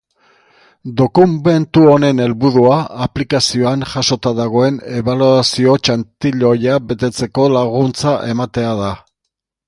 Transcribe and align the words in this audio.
Dokumentu 0.99 1.81
honen 1.89 2.21
helburua 2.23 2.77
aplikazioan 3.05 3.85
jasota 3.91 4.31
dagoen 4.39 4.79
ebaluazio 5.01 5.75
txantiloia 5.89 6.79
betetzeko 6.93 7.45
laguntza 7.57 8.15
ematea 8.31 8.73
da. 8.81 8.89